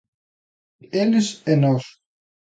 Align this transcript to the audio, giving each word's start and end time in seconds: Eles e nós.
Eles 1.03 1.27
e 1.51 1.53
nós. 1.63 1.83